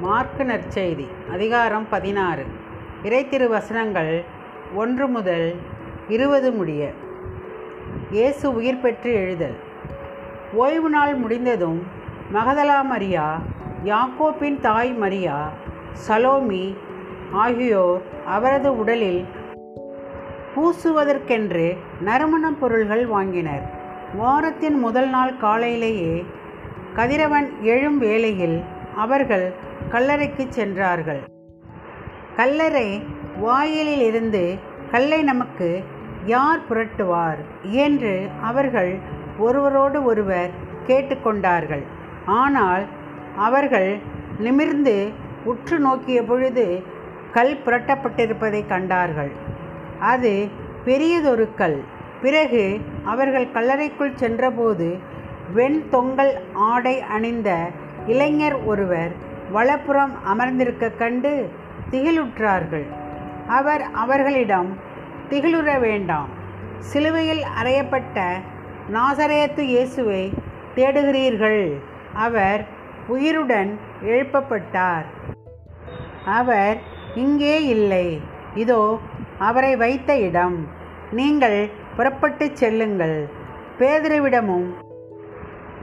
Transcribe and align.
Mark 0.00 0.44
நற்செய்தி 0.44 1.06
அதிகாரம் 1.30 1.88
பதினாறு. 1.88 2.44
இறைத்திரு 3.04 3.48
வசனங்கள் 3.48 4.24
ஒன்று 4.74 5.06
முதல் 5.06 5.54
இருபது 6.08 6.52
முடிய. 6.52 6.90
இயேசு 8.10 8.54
உயிர் 8.54 8.80
பெற்று 8.80 9.12
எழுதல். 9.12 9.56
ஓய்வு 10.52 10.88
நாள் 10.88 11.14
முடிந்ததும் 11.14 11.86
மகதலா 12.32 12.84
மரியா 12.84 13.42
யாக்கோப்பின் 13.84 14.60
தாய் 14.60 14.92
மரியா 14.92 15.50
சலோமி 16.08 16.76
ஆகியோர் 17.30 18.02
அவரது 18.26 18.78
உடலில் 18.78 19.24
பூசுவதற்கென்று 20.56 21.76
நறுமணப் 22.04 22.60
பொருள்கள் 22.60 23.08
வாங்கினர். 23.08 23.62
வாரத்தின் 24.16 24.78
முதல் 24.78 25.08
நாள் 25.08 25.36
காலையிலேயே 25.36 26.24
கதிரவன் 26.94 27.52
எழும் 27.60 27.98
வேளையில் 27.98 28.62
அவர்கள் 28.96 29.66
கல்லறைக்கு 29.92 30.44
சென்றார்கள். 30.48 31.20
கல்லறை 32.36 32.88
வாயிலில் 33.40 34.02
இருந்து 34.06 34.42
கல்லை 34.90 35.22
நமக்கு 35.22 35.68
யார் 36.24 36.60
புரட்டுவார் 36.70 37.40
என்று 37.84 38.26
அவர்கள் 38.42 38.98
ஒருவரோடு 39.38 40.04
ஒருவர் 40.04 40.50
கேட்டுக்கொண்டார்கள். 40.86 41.84
ஆனால் 42.26 42.84
அவர்கள் 43.36 43.98
நிமிர்ந்து 44.38 44.96
உற்று 45.44 45.78
நோக்கிய 45.78 46.22
பொழுது 46.22 46.66
கல் 47.32 47.56
புரட்டப்பட்டிருப்பதை 47.66 48.66
கண்டார்கள். 48.66 49.32
அது 50.00 50.48
பெரியதொரு 50.84 51.48
கல். 51.54 51.80
பிறகு 52.22 52.80
அவர்கள் 53.04 53.48
கல்லறைக்குள் 53.54 54.14
சென்றபோது 54.14 54.98
வெண் 55.54 55.80
தொங்கல் 55.92 56.34
ஆடை 56.52 57.00
அணிந்த 57.00 57.50
இளைஞர் 58.06 58.64
ஒருவர் 58.64 59.12
வலப்புறம் 59.50 60.24
அமர்ந்திருக்க 60.24 60.90
கண்டு 60.90 61.50
திகிலுற்றார்கள். 61.90 62.86
அவர் 63.48 63.82
அவர்களிடம் 63.92 64.76
திகிலுற 65.30 65.80
வேண்டாம். 65.80 66.28
சிலுவையில் 66.78 67.44
அறையப்பட்ட 67.62 68.26
நாசரேத்து 68.92 69.58
இயேசுவை 69.58 70.32
தேடுகிறீர்கள். 70.74 71.62
அவர் 72.14 72.66
உயிருடன் 73.06 73.78
எழுப்பப்பட்டார். 74.02 75.06
அவர் 76.24 76.78
இங்கே 77.14 77.66
இல்லை. 77.66 78.20
இதோ 78.54 78.98
அவரை 79.38 79.76
வைத்த 79.76 80.16
இடம். 80.16 80.68
நீங்கள் 81.12 81.70
புறப்பட்டுச் 81.96 82.56
செல்லுங்கள். 82.56 83.28
பேதுருவிடமும் 83.78 84.68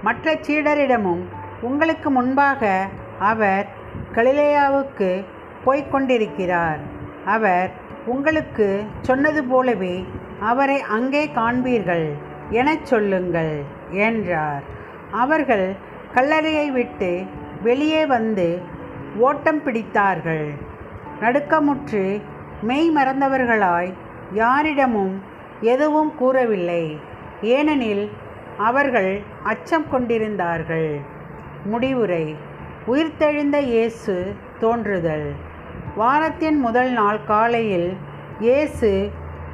மற்ற 0.04 0.34
சீடரிடமும் 0.34 1.24
உங்களுக்கு 1.62 2.10
முன்பாக 2.10 2.88
அவர் 3.20 3.68
கலிலேயாவுக்கு 4.14 5.26
போய்க் 5.64 5.92
கொண்டிருக்கிறார் 5.92 6.80
அவர் 7.26 7.70
உங்களுக்கு 8.06 8.84
சொன்னது 9.02 9.44
போலவே 9.44 10.06
அவரை 10.40 10.82
அங்கே 10.82 11.32
காண்பீர்கள் 11.36 12.12
எனச் 12.50 12.86
சொல்லுங்கள் 12.86 13.62
என்றார். 13.90 14.62
அவர்கள் 15.12 15.76
கல்லறையை 16.16 16.72
விட்டு 16.72 17.24
வெளியே 17.64 18.06
வந்து 18.06 18.60
ஓட்டம் 19.18 19.60
பிடித்தார்கள். 19.60 20.48
நடுக்கமுற்று 21.22 22.22
மெய் 22.62 22.92
மறந்தவர்களாய் 22.96 23.94
யாரிடமும் 24.34 25.22
எதுவும் 25.62 26.16
கூறவில்லை. 26.16 27.00
ஏனெனில் 27.42 28.12
அவர்கள் 28.58 29.22
அச்சம் 29.44 29.90
கொண்டிருந்தார்கள். 29.90 31.00
முடிவுரை. 31.66 32.36
உயிர்த்தெழுந்த 32.88 33.57
இயேசு 33.59 34.16
தோன்றுதல். 34.59 35.28
வாரத்தின் 35.96 36.57
முதல் 36.59 36.91
நாள் 36.91 37.19
காலையில் 37.25 37.88
இயேசு 38.40 38.90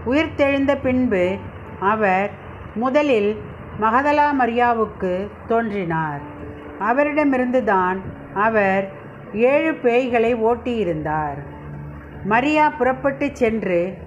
உயிர்த்தெழுந்த 0.06 0.72
பின்பு 0.82 1.38
அவர் 1.80 2.30
முதலில் 2.76 3.30
மகதலா 3.82 4.26
மரியாவுக்கு 4.40 5.14
தோன்றினார். 5.48 6.22
அவரிடமிருந்துதான் 6.80 8.00
அவர் 8.34 8.88
ஏழு 9.34 9.72
பேய்களை 9.84 10.32
ஓட்டியிருந்தார். 10.50 11.40
மரியா 12.24 12.70
புறப்பட்டு 12.70 13.30
சென்று 13.34 13.98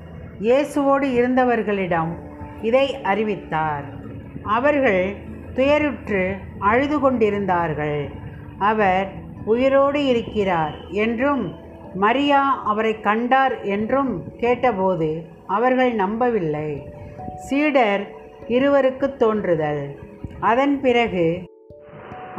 இயேசுவோடு 0.40 1.08
இருந்தவர்களிடம் 1.20 2.12
இதை 2.62 2.86
அறிவித்தார். 3.02 3.86
அவர்கள் 4.42 5.16
துயருற்று 5.54 6.22
அழுது 6.58 6.98
கொண்டிருந்தார்கள். 7.00 8.22
அவர் 8.70 9.08
உயிரோடு 9.52 10.00
இருக்கிறார் 10.12 10.76
என்றும் 11.04 11.44
மரியா 11.94 12.42
அவரை 12.64 12.92
கண்டார் 13.00 13.54
என்றும் 13.74 14.12
கேட்டபோது 14.38 15.08
அவர்கள் 15.56 15.92
நம்பவில்லை. 16.02 16.68
சீடர் 17.46 18.02
இருவருக்கு 18.56 19.06
தோன்றுதல். 19.22 19.82
அதன் 20.50 20.74
பிறகு 20.84 21.26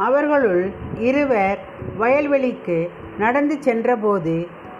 அவர்களுள் 0.06 0.64
இருவர் 1.08 1.60
வயல்வெளிக்கு 2.00 2.78
நடந்து 3.18 3.56
சென்றபோது 3.66 4.34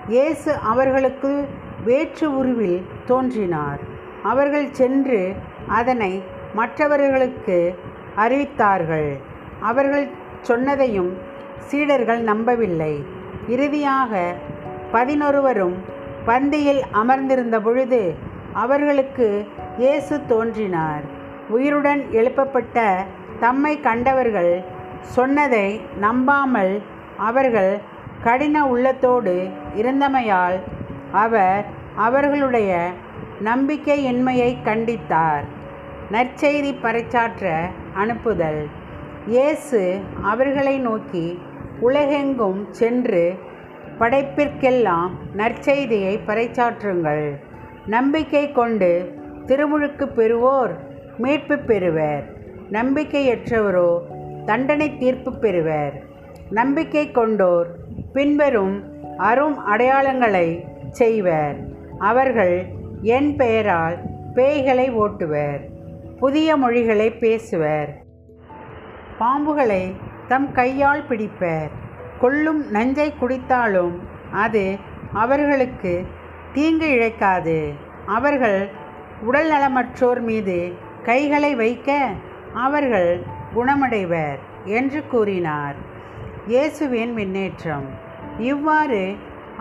இயேசு 0.08 0.50
அவர்களுக்கு 0.72 1.32
வேற்று 1.84 2.26
உருவில் 2.38 2.80
தோன்றினார். 3.06 3.80
அவர்கள் 4.32 4.68
சென்று 4.80 5.20
அதனை 5.78 6.12
மற்றவர்களுக்கு 6.54 7.58
அறிவித்தார்கள். 8.24 9.10
அவர்கள் 9.70 10.06
சொன்னதையும் 10.48 11.10
சீடர்கள் 11.58 12.20
நம்பவில்லை. 12.20 13.04
இறுதியாக 13.48 14.34
பதினொருவரும் 14.92 15.76
பந்தியில் 16.26 16.82
அமர்ந்திருந்த 16.92 17.60
பொழுது 17.60 18.14
அவர்களுக்கு 18.52 19.46
இயேசு 19.78 20.20
தோன்றினார். 20.26 21.02
உயிருடன் 21.48 22.02
எழுப்பப்பட்ட 22.10 22.94
தம்மை 23.40 23.80
கண்டவர்கள் 23.80 24.62
சொன்னதை 25.00 25.80
நம்பாமல் 26.00 26.82
அவர்கள் 27.16 27.78
கடின 28.22 28.66
உள்ளத்தோடு 28.66 29.48
இருந்தமையால் 29.76 30.56
அவர் 31.12 31.64
அவர்களுடைய 31.94 32.90
நம்பிக்கையின்மையை 33.44 34.50
கண்டித்தார். 34.64 35.44
நற்செய்தி 36.12 36.72
பறைச்சாற்ற 36.82 37.54
அனுப்புதல். 37.94 38.66
இயேசு 39.26 39.80
அவர்களை 40.22 40.78
நோக்கி 40.78 41.38
உலகெங்கும் 41.80 42.72
சென்று 42.72 43.34
படைப்பிற்கெல்லாம் 43.98 45.10
நற்செய்தியை 45.36 46.18
பறைச்சாற்றுங்கள் 46.26 47.32
நம்பிக்கை 47.86 48.52
கொண்டு 48.52 49.14
திருமுழுக்கு 49.46 50.04
பெறுவோர் 50.04 50.74
மீட்பு 51.18 51.58
பெறுவர். 51.58 52.24
நம்பிக்கையற்றவரோ 52.70 54.00
தண்டனை 54.44 54.96
தீர்ப்பு 54.96 55.32
பெறுவர். 55.32 56.02
நம்பிக்கை 56.50 57.10
கொண்டோர் 57.10 57.66
பின்வரும் 58.12 58.84
அரும் 59.18 59.58
அடையாளங்களை 59.66 60.64
செய்வர். 60.90 61.56
அவர்கள் 61.98 62.64
என் 63.02 63.36
பெயரால் 63.36 63.96
பேய்களை 64.34 64.90
ஓட்டுவர். 64.90 65.60
புதிய 66.18 66.56
மொழிகளை 66.56 67.10
பேசுவர். 67.10 67.88
பாம்புகளை 69.18 69.92
தம் 70.28 70.48
கையால் 70.52 71.02
பிடிப்பர். 71.08 71.70
கொல்லும் 72.20 72.60
நஞ்சை 72.70 73.08
குடித்தாலும் 73.20 73.96
அது 74.44 74.64
அவர்களுக்கு 75.12 75.92
தீங்கு 76.52 76.88
இழைக்காது. 76.96 77.58
அவர்கள் 78.16 78.60
உடல் 79.22 79.50
நலமற்றோர் 79.50 80.20
மீது 80.20 80.58
கைகளை 81.02 81.54
வைக்க 81.54 81.90
அவர்கள் 82.66 83.10
குணமடைவர் 83.54 84.38
என்று 84.78 85.00
கூறினார். 85.06 85.76
இயேசுவின் 86.46 87.12
முன்னேற்றம். 87.12 87.86
இவ்வாறு 88.50 89.02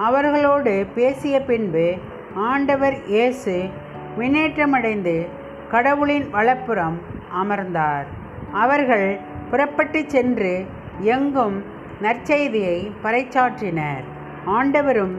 அவர்களோடு 0.08 0.74
பேசிய 0.96 1.36
பின்பு 1.42 1.86
ஆண்டவர் 2.52 2.98
இயேசு 3.08 3.56
முன்னேற்றமடைந்து 4.18 5.16
கடவுளின் 5.72 6.28
வலப்புறம் 6.30 6.98
அமர்ந்தார். 7.42 8.08
அவர்கள் 8.64 9.08
புறப்பட்டு 9.50 10.04
சென்று 10.08 10.66
எங்கும் 11.00 11.64
நற்செய்தியை 12.02 12.92
பறைச்சாற்றினர். 13.04 14.04
ஆண்டவரும் 14.48 15.16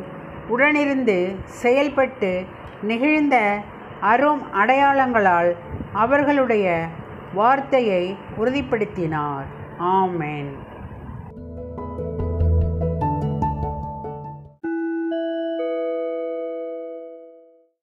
உடனிருந்து 0.50 1.34
செயல்பட்டு 1.44 2.44
நிகழ்ந்த 2.82 3.58
அரும் 4.00 4.52
அடையாளங்களால் 4.52 5.56
அவர்களுடைய 5.92 6.86
வார்த்தையை 7.34 8.16
உறுதிப்படுத்தினார். 8.38 9.46
ஆமேன். 9.78 10.50